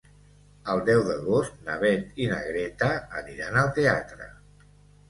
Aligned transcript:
El 0.73 0.79
deu 0.87 1.03
d'agost 1.09 1.61
na 1.67 1.75
Beth 1.85 2.17
i 2.25 2.31
na 2.33 2.41
Greta 2.49 2.91
aniran 3.23 3.63
al 3.67 3.73
teatre. 3.79 4.35